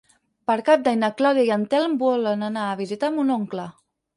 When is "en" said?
1.57-1.67